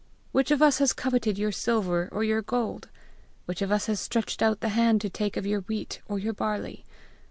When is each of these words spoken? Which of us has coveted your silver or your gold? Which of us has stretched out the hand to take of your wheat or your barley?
Which 0.31 0.49
of 0.49 0.63
us 0.63 0.79
has 0.79 0.93
coveted 0.93 1.37
your 1.37 1.51
silver 1.51 2.09
or 2.11 2.23
your 2.23 2.41
gold? 2.41 2.89
Which 3.45 3.61
of 3.61 3.71
us 3.71 3.85
has 3.85 3.99
stretched 3.99 4.41
out 4.41 4.59
the 4.61 4.69
hand 4.69 4.99
to 5.01 5.11
take 5.11 5.37
of 5.37 5.45
your 5.45 5.61
wheat 5.61 6.01
or 6.09 6.17
your 6.17 6.33
barley? 6.33 6.83